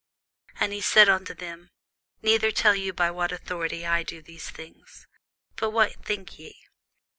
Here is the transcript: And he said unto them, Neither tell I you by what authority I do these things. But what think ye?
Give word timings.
And 0.59 0.73
he 0.73 0.81
said 0.81 1.07
unto 1.09 1.35
them, 1.35 1.69
Neither 2.23 2.49
tell 2.49 2.71
I 2.71 2.77
you 2.77 2.91
by 2.91 3.11
what 3.11 3.31
authority 3.31 3.85
I 3.85 4.01
do 4.01 4.19
these 4.23 4.49
things. 4.49 5.05
But 5.57 5.69
what 5.69 6.03
think 6.03 6.39
ye? 6.39 6.55